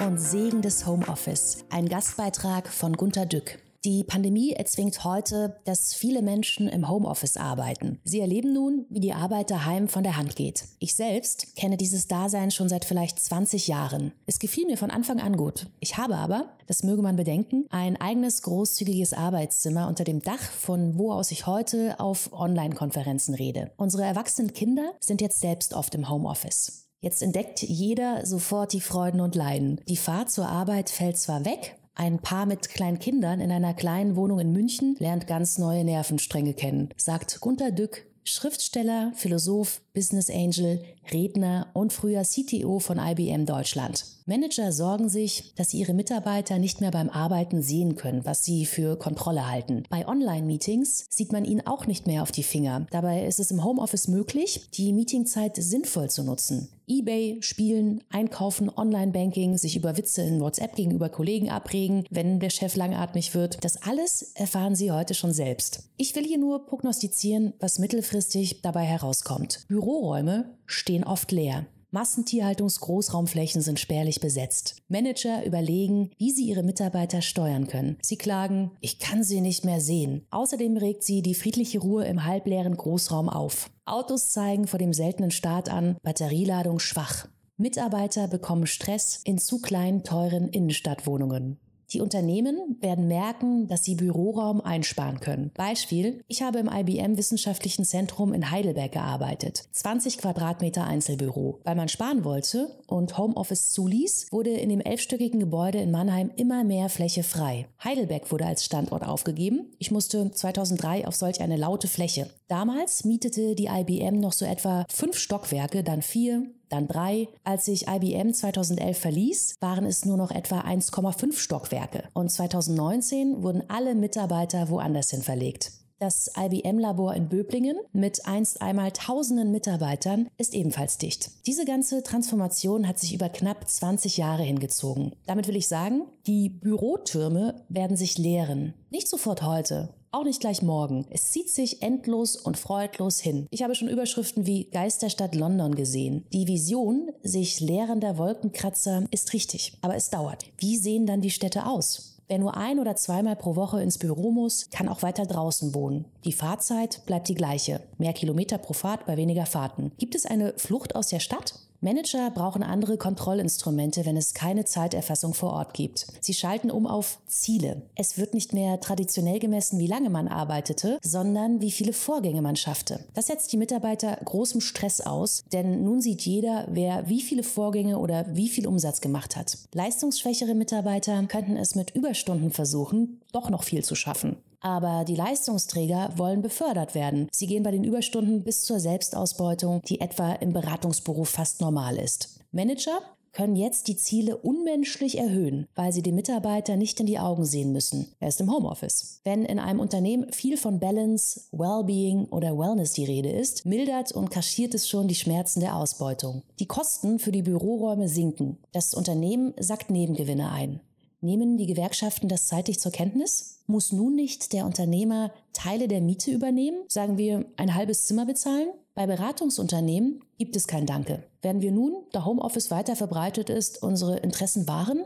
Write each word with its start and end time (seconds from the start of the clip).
Und 0.00 0.18
Segen 0.18 0.62
des 0.62 0.86
Homeoffice. 0.86 1.64
Ein 1.70 1.88
Gastbeitrag 1.88 2.68
von 2.68 2.92
Gunter 2.92 3.26
Dück. 3.26 3.58
Die 3.84 4.04
Pandemie 4.04 4.52
erzwingt 4.52 5.02
heute, 5.02 5.56
dass 5.64 5.92
viele 5.92 6.22
Menschen 6.22 6.68
im 6.68 6.88
Homeoffice 6.88 7.36
arbeiten. 7.36 7.98
Sie 8.04 8.20
erleben 8.20 8.52
nun, 8.52 8.86
wie 8.90 9.00
die 9.00 9.12
Arbeit 9.12 9.50
daheim 9.50 9.88
von 9.88 10.04
der 10.04 10.16
Hand 10.16 10.36
geht. 10.36 10.66
Ich 10.78 10.94
selbst 10.94 11.56
kenne 11.56 11.76
dieses 11.76 12.06
Dasein 12.06 12.52
schon 12.52 12.68
seit 12.68 12.84
vielleicht 12.84 13.18
20 13.18 13.66
Jahren. 13.66 14.12
Es 14.26 14.38
gefiel 14.38 14.66
mir 14.66 14.76
von 14.76 14.92
Anfang 14.92 15.18
an 15.18 15.36
gut. 15.36 15.66
Ich 15.80 15.96
habe 15.96 16.16
aber, 16.16 16.56
das 16.68 16.84
möge 16.84 17.02
man 17.02 17.16
bedenken, 17.16 17.66
ein 17.70 18.00
eigenes 18.00 18.42
großzügiges 18.42 19.14
Arbeitszimmer 19.14 19.88
unter 19.88 20.04
dem 20.04 20.22
Dach, 20.22 20.42
von 20.42 20.96
wo 20.96 21.12
aus 21.12 21.32
ich 21.32 21.46
heute 21.46 21.98
auf 21.98 22.32
Online-Konferenzen 22.32 23.34
rede. 23.34 23.72
Unsere 23.76 24.04
erwachsenen 24.04 24.52
Kinder 24.52 24.92
sind 25.00 25.20
jetzt 25.20 25.40
selbst 25.40 25.74
oft 25.74 25.94
im 25.96 26.08
Homeoffice. 26.08 26.87
Jetzt 27.00 27.22
entdeckt 27.22 27.62
jeder 27.62 28.26
sofort 28.26 28.72
die 28.72 28.80
Freuden 28.80 29.20
und 29.20 29.36
Leiden. 29.36 29.80
Die 29.88 29.96
Fahrt 29.96 30.30
zur 30.30 30.48
Arbeit 30.48 30.90
fällt 30.90 31.16
zwar 31.16 31.44
weg, 31.44 31.76
ein 31.94 32.20
Paar 32.20 32.46
mit 32.46 32.68
kleinen 32.68 33.00
Kindern 33.00 33.40
in 33.40 33.50
einer 33.50 33.74
kleinen 33.74 34.14
Wohnung 34.14 34.38
in 34.38 34.52
München 34.52 34.94
lernt 35.00 35.26
ganz 35.26 35.58
neue 35.58 35.82
Nervenstränge 35.82 36.54
kennen, 36.54 36.90
sagt 36.96 37.40
Gunter 37.40 37.72
Dück, 37.72 38.06
Schriftsteller, 38.22 39.12
Philosoph, 39.16 39.80
Business 39.98 40.30
Angel, 40.30 40.80
Redner 41.10 41.66
und 41.72 41.92
früher 41.92 42.22
CTO 42.22 42.78
von 42.78 43.00
IBM 43.00 43.46
Deutschland. 43.46 44.04
Manager 44.26 44.72
sorgen 44.72 45.08
sich, 45.08 45.54
dass 45.56 45.70
sie 45.70 45.78
ihre 45.78 45.94
Mitarbeiter 45.94 46.58
nicht 46.58 46.80
mehr 46.80 46.90
beim 46.90 47.08
Arbeiten 47.08 47.62
sehen 47.62 47.96
können, 47.96 48.26
was 48.26 48.44
sie 48.44 48.66
für 48.66 48.96
Kontrolle 48.96 49.50
halten. 49.50 49.84
Bei 49.88 50.06
Online-Meetings 50.06 51.06
sieht 51.08 51.32
man 51.32 51.46
ihnen 51.46 51.66
auch 51.66 51.86
nicht 51.86 52.06
mehr 52.06 52.22
auf 52.22 52.30
die 52.30 52.42
Finger. 52.42 52.86
Dabei 52.90 53.26
ist 53.26 53.40
es 53.40 53.50
im 53.50 53.64
Homeoffice 53.64 54.06
möglich, 54.06 54.68
die 54.74 54.92
Meetingzeit 54.92 55.56
sinnvoll 55.56 56.10
zu 56.10 56.24
nutzen. 56.24 56.68
eBay, 56.86 57.38
Spielen, 57.40 58.04
Einkaufen, 58.10 58.70
Online-Banking, 58.74 59.56
sich 59.56 59.76
über 59.76 59.96
Witze 59.96 60.22
in 60.22 60.40
WhatsApp 60.40 60.76
gegenüber 60.76 61.08
Kollegen 61.08 61.48
abregen, 61.48 62.04
wenn 62.10 62.38
der 62.38 62.50
Chef 62.50 62.76
langatmig 62.76 63.34
wird. 63.34 63.64
Das 63.64 63.82
alles 63.82 64.32
erfahren 64.34 64.74
Sie 64.74 64.92
heute 64.92 65.14
schon 65.14 65.32
selbst. 65.32 65.84
Ich 65.96 66.14
will 66.14 66.24
hier 66.24 66.38
nur 66.38 66.66
prognostizieren, 66.66 67.54
was 67.60 67.78
mittelfristig 67.78 68.60
dabei 68.60 68.84
herauskommt. 68.84 69.64
Büroräume 69.88 70.44
stehen 70.66 71.02
oft 71.02 71.32
leer. 71.32 71.64
Massentierhaltungsgroßraumflächen 71.92 73.62
sind 73.62 73.80
spärlich 73.80 74.20
besetzt. 74.20 74.82
Manager 74.88 75.46
überlegen, 75.46 76.10
wie 76.18 76.30
sie 76.30 76.44
ihre 76.44 76.62
Mitarbeiter 76.62 77.22
steuern 77.22 77.68
können. 77.68 77.96
Sie 78.02 78.18
klagen, 78.18 78.72
ich 78.80 78.98
kann 78.98 79.24
sie 79.24 79.40
nicht 79.40 79.64
mehr 79.64 79.80
sehen. 79.80 80.26
Außerdem 80.30 80.76
regt 80.76 81.04
sie 81.04 81.22
die 81.22 81.34
friedliche 81.34 81.78
Ruhe 81.78 82.04
im 82.04 82.26
halbleeren 82.26 82.76
Großraum 82.76 83.30
auf. 83.30 83.70
Autos 83.86 84.28
zeigen 84.28 84.66
vor 84.66 84.78
dem 84.78 84.92
seltenen 84.92 85.30
Start 85.30 85.70
an, 85.70 85.96
Batterieladung 86.02 86.80
schwach. 86.80 87.26
Mitarbeiter 87.56 88.28
bekommen 88.28 88.66
Stress 88.66 89.22
in 89.24 89.38
zu 89.38 89.62
kleinen, 89.62 90.04
teuren 90.04 90.50
Innenstadtwohnungen. 90.50 91.56
Die 91.92 92.00
Unternehmen 92.02 92.76
werden 92.80 93.08
merken, 93.08 93.66
dass 93.66 93.84
sie 93.84 93.94
Büroraum 93.94 94.60
einsparen 94.60 95.20
können. 95.20 95.50
Beispiel, 95.54 96.22
ich 96.28 96.42
habe 96.42 96.58
im 96.58 96.68
IBM 96.68 97.16
Wissenschaftlichen 97.16 97.84
Zentrum 97.84 98.34
in 98.34 98.50
Heidelberg 98.50 98.92
gearbeitet. 98.92 99.64
20 99.72 100.18
Quadratmeter 100.18 100.84
Einzelbüro. 100.84 101.60
Weil 101.64 101.76
man 101.76 101.88
sparen 101.88 102.24
wollte 102.24 102.78
und 102.86 103.16
Homeoffice 103.16 103.70
zuließ, 103.70 104.26
wurde 104.30 104.50
in 104.50 104.68
dem 104.68 104.80
elfstöckigen 104.80 105.40
Gebäude 105.40 105.78
in 105.78 105.90
Mannheim 105.90 106.30
immer 106.36 106.62
mehr 106.62 106.90
Fläche 106.90 107.22
frei. 107.22 107.66
Heidelberg 107.82 108.30
wurde 108.30 108.44
als 108.44 108.64
Standort 108.64 109.06
aufgegeben. 109.06 109.72
Ich 109.78 109.90
musste 109.90 110.30
2003 110.30 111.06
auf 111.06 111.14
solch 111.14 111.40
eine 111.40 111.56
laute 111.56 111.88
Fläche. 111.88 112.28
Damals 112.48 113.04
mietete 113.04 113.54
die 113.54 113.66
IBM 113.66 114.20
noch 114.20 114.32
so 114.32 114.44
etwa 114.44 114.84
fünf 114.90 115.16
Stockwerke, 115.16 115.82
dann 115.82 116.02
vier, 116.02 116.46
dann 116.68 116.88
drei. 116.88 117.28
Als 117.44 117.68
ich 117.68 117.88
IBM 117.88 118.32
2011 118.32 118.98
verließ, 118.98 119.54
waren 119.60 119.84
es 119.84 120.04
nur 120.04 120.16
noch 120.16 120.30
etwa 120.30 120.60
1,5 120.60 121.38
Stockwerke. 121.38 122.04
Und 122.12 122.30
2019 122.30 123.42
wurden 123.42 123.64
alle 123.68 123.94
Mitarbeiter 123.94 124.68
woanders 124.68 125.10
hin 125.10 125.22
verlegt. 125.22 125.72
Das 126.00 126.30
IBM-Labor 126.38 127.14
in 127.14 127.28
Böblingen 127.28 127.76
mit 127.92 128.24
einst 128.24 128.62
einmal 128.62 128.92
tausenden 128.92 129.50
Mitarbeitern 129.50 130.28
ist 130.36 130.54
ebenfalls 130.54 130.96
dicht. 130.98 131.44
Diese 131.46 131.64
ganze 131.64 132.04
Transformation 132.04 132.86
hat 132.86 133.00
sich 133.00 133.12
über 133.14 133.28
knapp 133.28 133.68
20 133.68 134.16
Jahre 134.16 134.44
hingezogen. 134.44 135.16
Damit 135.26 135.48
will 135.48 135.56
ich 135.56 135.66
sagen, 135.66 136.02
die 136.28 136.50
Bürotürme 136.50 137.64
werden 137.68 137.96
sich 137.96 138.16
leeren. 138.16 138.74
Nicht 138.90 139.08
sofort 139.08 139.42
heute, 139.42 139.92
auch 140.12 140.24
nicht 140.24 140.40
gleich 140.40 140.62
morgen. 140.62 141.06
Es 141.10 141.30
zieht 141.30 141.50
sich 141.50 141.82
endlos 141.82 142.36
und 142.36 142.56
freudlos 142.56 143.20
hin. 143.20 143.46
Ich 143.50 143.62
habe 143.62 143.74
schon 143.74 143.88
Überschriften 143.88 144.46
wie 144.46 144.64
Geisterstadt 144.64 145.34
London 145.34 145.74
gesehen. 145.74 146.24
Die 146.32 146.46
Vision 146.46 147.10
sich 147.22 147.60
leerender 147.60 148.18
Wolkenkratzer 148.18 149.04
ist 149.10 149.32
richtig, 149.32 149.74
aber 149.82 149.96
es 149.96 150.10
dauert. 150.10 150.46
Wie 150.58 150.76
sehen 150.76 151.06
dann 151.06 151.20
die 151.20 151.30
Städte 151.30 151.66
aus? 151.66 152.18
Wer 152.28 152.38
nur 152.38 152.58
ein 152.58 152.78
oder 152.78 152.94
zweimal 152.94 153.36
pro 153.36 153.56
Woche 153.56 153.82
ins 153.82 153.96
Büro 153.96 154.30
muss, 154.30 154.68
kann 154.70 154.88
auch 154.88 155.02
weiter 155.02 155.24
draußen 155.24 155.74
wohnen. 155.74 156.04
Die 156.24 156.32
Fahrzeit 156.32 157.00
bleibt 157.06 157.28
die 157.28 157.34
gleiche. 157.34 157.80
Mehr 157.96 158.12
Kilometer 158.12 158.58
pro 158.58 158.74
Fahrt 158.74 159.06
bei 159.06 159.16
weniger 159.16 159.46
Fahrten. 159.46 159.92
Gibt 159.96 160.14
es 160.14 160.26
eine 160.26 160.52
Flucht 160.58 160.94
aus 160.94 161.08
der 161.08 161.20
Stadt? 161.20 161.54
Manager 161.80 162.30
brauchen 162.32 162.64
andere 162.64 162.96
Kontrollinstrumente, 162.96 164.04
wenn 164.04 164.16
es 164.16 164.34
keine 164.34 164.64
Zeiterfassung 164.64 165.32
vor 165.32 165.52
Ort 165.52 165.74
gibt. 165.74 166.06
Sie 166.20 166.34
schalten 166.34 166.72
um 166.72 166.88
auf 166.88 167.18
Ziele. 167.26 167.82
Es 167.94 168.18
wird 168.18 168.34
nicht 168.34 168.52
mehr 168.52 168.80
traditionell 168.80 169.38
gemessen, 169.38 169.78
wie 169.78 169.86
lange 169.86 170.10
man 170.10 170.26
arbeitete, 170.26 170.98
sondern 171.02 171.60
wie 171.60 171.70
viele 171.70 171.92
Vorgänge 171.92 172.42
man 172.42 172.56
schaffte. 172.56 173.04
Das 173.14 173.28
setzt 173.28 173.52
die 173.52 173.56
Mitarbeiter 173.56 174.18
großem 174.24 174.60
Stress 174.60 175.00
aus, 175.00 175.44
denn 175.52 175.84
nun 175.84 176.00
sieht 176.00 176.22
jeder, 176.22 176.66
wer 176.68 177.08
wie 177.08 177.22
viele 177.22 177.44
Vorgänge 177.44 177.98
oder 177.98 178.26
wie 178.34 178.48
viel 178.48 178.66
Umsatz 178.66 179.00
gemacht 179.00 179.36
hat. 179.36 179.56
Leistungsschwächere 179.72 180.56
Mitarbeiter 180.56 181.22
könnten 181.28 181.56
es 181.56 181.76
mit 181.76 181.94
Überstunden 181.94 182.50
versuchen, 182.50 183.20
doch 183.32 183.50
noch 183.50 183.62
viel 183.62 183.84
zu 183.84 183.94
schaffen. 183.94 184.36
Aber 184.60 185.04
die 185.04 185.14
Leistungsträger 185.14 186.12
wollen 186.16 186.42
befördert 186.42 186.94
werden. 186.94 187.28
Sie 187.32 187.46
gehen 187.46 187.62
bei 187.62 187.70
den 187.70 187.84
Überstunden 187.84 188.42
bis 188.42 188.64
zur 188.64 188.80
Selbstausbeutung, 188.80 189.82
die 189.82 190.00
etwa 190.00 190.32
im 190.34 190.52
Beratungsberuf 190.52 191.28
fast 191.28 191.60
normal 191.60 191.96
ist. 191.96 192.40
Manager 192.50 193.00
können 193.32 193.56
jetzt 193.56 193.86
die 193.86 193.96
Ziele 193.96 194.36
unmenschlich 194.36 195.16
erhöhen, 195.16 195.68
weil 195.76 195.92
sie 195.92 196.02
den 196.02 196.16
Mitarbeiter 196.16 196.76
nicht 196.76 196.98
in 196.98 197.06
die 197.06 197.20
Augen 197.20 197.44
sehen 197.44 197.72
müssen. 197.72 198.08
Er 198.18 198.28
ist 198.28 198.40
im 198.40 198.52
Homeoffice. 198.52 199.20
Wenn 199.22 199.44
in 199.44 199.60
einem 199.60 199.78
Unternehmen 199.78 200.32
viel 200.32 200.56
von 200.56 200.80
Balance, 200.80 201.42
Wellbeing 201.52 202.24
oder 202.30 202.58
Wellness 202.58 202.94
die 202.94 203.04
Rede 203.04 203.30
ist, 203.30 203.64
mildert 203.64 204.10
und 204.10 204.30
kaschiert 204.30 204.74
es 204.74 204.88
schon 204.88 205.06
die 205.06 205.14
Schmerzen 205.14 205.60
der 205.60 205.76
Ausbeutung. 205.76 206.42
Die 206.58 206.66
Kosten 206.66 207.20
für 207.20 207.30
die 207.30 207.42
Büroräume 207.42 208.08
sinken. 208.08 208.58
Das 208.72 208.92
Unternehmen 208.92 209.54
sackt 209.60 209.90
Nebengewinne 209.90 210.50
ein. 210.50 210.80
Nehmen 211.20 211.56
die 211.56 211.66
Gewerkschaften 211.66 212.28
das 212.28 212.46
zeitig 212.46 212.78
zur 212.78 212.92
Kenntnis? 212.92 213.64
Muss 213.66 213.90
nun 213.90 214.14
nicht 214.14 214.52
der 214.52 214.64
Unternehmer 214.64 215.32
Teile 215.52 215.88
der 215.88 216.00
Miete 216.00 216.30
übernehmen? 216.30 216.84
Sagen 216.86 217.18
wir 217.18 217.44
ein 217.56 217.74
halbes 217.74 218.06
Zimmer 218.06 218.24
bezahlen? 218.24 218.68
Bei 218.94 219.06
Beratungsunternehmen 219.06 220.20
gibt 220.38 220.54
es 220.54 220.68
kein 220.68 220.86
Danke. 220.86 221.24
Werden 221.42 221.60
wir 221.60 221.72
nun, 221.72 222.04
da 222.12 222.24
Homeoffice 222.24 222.70
weiter 222.70 222.94
verbreitet 222.94 223.50
ist, 223.50 223.82
unsere 223.82 224.18
Interessen 224.18 224.68
wahren? 224.68 225.04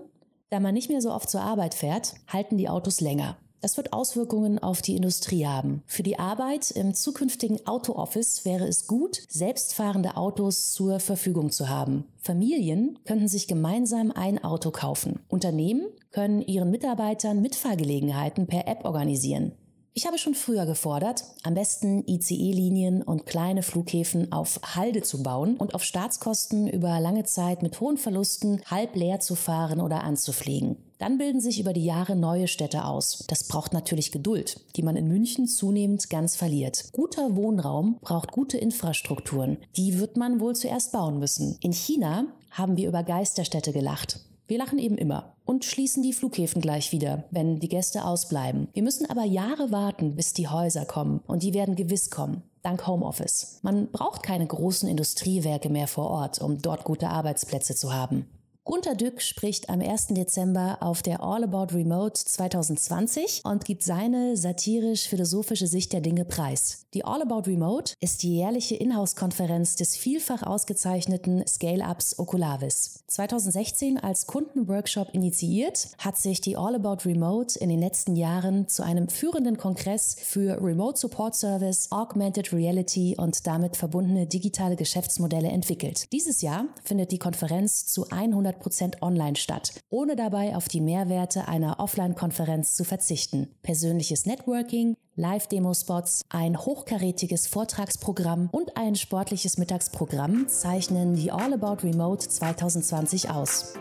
Da 0.51 0.61
man 0.61 0.75
nicht 0.75 0.91
mehr 0.91 1.01
so 1.01 1.13
oft 1.13 1.31
zur 1.31 1.41
Arbeit 1.41 1.75
fährt, 1.75 2.15
halten 2.29 2.59
die 2.59 2.69
Autos 2.69 3.01
länger. 3.01 3.39
Das 3.63 3.77
wird 3.77 3.93
Auswirkungen 3.93 4.59
auf 4.59 4.83
die 4.83 4.97
Industrie 4.97 5.47
haben. 5.47 5.85
Für 5.87 6.03
die 6.03 6.19
Arbeit 6.19 6.73
im 6.73 6.95
zukünftigen 6.95 7.65
Auto-Office 7.65 8.45
wäre 8.45 8.67
es 8.67 8.89
gut, 8.89 9.23
selbstfahrende 9.29 10.17
Autos 10.17 10.73
zur 10.73 10.99
Verfügung 10.99 11.51
zu 11.53 11.69
haben. 11.69 12.05
Familien 12.19 12.99
könnten 13.05 13.29
sich 13.29 13.47
gemeinsam 13.47 14.11
ein 14.11 14.43
Auto 14.43 14.73
kaufen. 14.73 15.21
Unternehmen 15.29 15.87
können 16.11 16.43
ihren 16.43 16.73
Mitarbeitern 16.73 17.41
Mitfahrgelegenheiten 17.41 18.49
per 18.49 18.67
App 18.67 18.85
organisieren. 18.85 19.53
Ich 19.95 20.07
habe 20.07 20.17
schon 20.17 20.35
früher 20.35 20.65
gefordert, 20.65 21.23
am 21.43 21.53
besten 21.53 22.03
ICE-Linien 22.07 23.03
und 23.03 23.27
kleine 23.27 23.63
Flughäfen 23.63 24.33
auf 24.33 24.59
Halde 24.75 25.03
zu 25.03 25.23
bauen 25.23 25.59
und 25.59 25.75
auf 25.75 25.85
Staatskosten 25.85 26.67
über 26.67 26.99
lange 26.99 27.25
Zeit 27.25 27.63
mit 27.63 27.79
hohen 27.79 27.99
Verlusten 27.99 28.63
halb 28.71 28.97
leer 28.97 29.21
zu 29.21 29.35
fahren 29.35 29.83
oder 29.83 30.03
anzufliegen. 30.03 30.79
Dann 30.97 31.19
bilden 31.19 31.43
sich 31.43 31.61
über 31.61 31.75
die 31.75 31.85
Jahre 31.85 32.17
neue 32.17 32.49
Städte 32.49 32.87
aus. 32.87 33.23
Das 33.29 33.45
braucht 33.45 33.75
natürlich 33.75 34.13
Geduld, 34.13 34.61
die 34.77 34.83
man 34.83 34.97
in 34.97 35.09
München 35.09 35.47
zunehmend 35.47 36.09
ganz 36.09 36.37
verliert. 36.37 36.85
Guter 36.93 37.37
Wohnraum 37.37 37.99
braucht 38.01 38.33
gute 38.33 38.57
Infrastrukturen. 38.57 39.59
Die 39.77 39.99
wird 39.99 40.17
man 40.17 40.41
wohl 40.41 40.57
zuerst 40.57 40.93
bauen 40.93 41.19
müssen. 41.19 41.59
In 41.61 41.75
China 41.75 42.29
haben 42.51 42.79
wir 42.79 42.89
über 42.89 43.03
Geisterstädte 43.03 43.75
gelacht. 43.75 44.21
Wir 44.53 44.59
lachen 44.59 44.79
eben 44.79 44.99
immer 44.99 45.35
und 45.47 45.65
schließen 45.65 46.03
die 46.03 46.13
Flughäfen 46.13 46.61
gleich 46.61 46.93
wieder, 46.93 47.25
wenn 47.31 47.59
die 47.59 47.71
Gäste 47.71 48.05
ausbleiben. 48.05 48.69
Wir 48.75 48.83
müssen 48.83 49.09
aber 49.09 49.25
Jahre 49.25 49.73
warten, 49.73 50.15
bis 50.15 50.35
die 50.35 50.47
Häuser 50.47 50.85
kommen 50.85 51.21
und 51.27 51.43
die 51.43 51.55
werden 51.55 51.75
gewiss 51.75 52.11
kommen. 52.11 52.43
Dank 52.61 52.87
Homeoffice. 52.87 53.61
Man 53.63 53.91
braucht 53.91 54.23
keine 54.23 54.47
großen 54.47 54.91
Industriewerke 54.91 55.71
mehr 55.71 55.89
vor 55.89 56.11
Ort, 56.11 56.39
um 56.43 56.61
dort 56.61 56.85
gute 56.85 57.09
Arbeitsplätze 57.09 57.75
zu 57.75 57.95
haben. 57.95 58.27
Gunter 58.65 58.95
Dück 58.95 59.21
spricht 59.21 59.71
am 59.71 59.81
1. 59.81 60.09
Dezember 60.11 60.79
auf 60.81 61.03
der 61.03 61.21
All 61.21 61.43
About 61.43 61.75
Remote 61.75 62.15
2020 62.15 63.41
und 63.45 63.65
gibt 63.65 63.83
seine 63.83 64.37
satirisch-philosophische 64.37 65.67
Sicht 65.67 65.93
der 65.93 66.01
Dinge 66.01 66.25
preis. 66.25 66.87
Die 66.95 67.05
All 67.05 67.23
About 67.23 67.51
Remote 67.51 67.95
ist 67.99 68.23
die 68.23 68.37
jährliche 68.37 68.77
Inhouse-Konferenz 68.77 69.75
des 69.75 69.97
vielfach 69.97 70.45
ausgezeichneten 70.45 71.45
Scale-Ups 71.45 72.21
Oculavis. 72.21 73.03
2016 73.09 73.99
als 73.99 74.29
Kundenworkshop 74.29 75.09
initiiert, 75.13 75.89
hat 75.99 76.17
sich 76.17 76.41
die 76.41 76.57
All 76.57 76.77
About 76.77 77.05
Remote 77.05 77.59
in 77.59 77.69
den 77.69 77.81
letzten 77.81 78.15
Jahren 78.15 78.69
zu 78.69 78.85
einem 78.85 79.09
führenden 79.09 79.59
Kongress 79.59 80.15
für 80.21 80.63
Remote 80.63 81.01
Support 81.01 81.35
Service, 81.35 81.91
Augmented 81.91 82.53
Reality 82.53 83.17
und 83.19 83.45
damit 83.45 83.77
verbundene 83.77 84.29
digitale 84.29 84.77
Geschäftsmodelle 84.77 85.49
entwickelt. 85.49 86.13
Dieses 86.13 86.43
Jahr 86.43 86.67
findet 86.85 87.11
die 87.11 87.19
Konferenz 87.19 87.87
zu 87.87 88.09
100 88.09 88.52
Prozent 88.59 89.03
online 89.03 89.37
statt, 89.37 89.73
ohne 89.91 90.17
dabei 90.17 90.57
auf 90.57 90.69
die 90.69 90.81
Mehrwerte 90.81 91.49
einer 91.49 91.81
Offline-Konferenz 91.81 92.75
zu 92.75 92.85
verzichten. 92.85 93.55
Persönliches 93.63 94.27
Networking, 94.27 94.97
Live-Demo-Spots, 95.17 96.23
ein 96.29 96.59
hochkarätiges 96.59 97.47
Vortragsprogramm 97.47 98.49
und 98.51 98.77
ein 98.77 98.95
sportliches 98.95 99.59
Mittagsprogramm 99.59 100.49
zeichnen 100.49 101.17
die 101.17 101.31
All 101.31 101.53
About 101.53 101.87
Remote 101.87 102.29
2020 102.29 103.31
aus. 103.31 103.75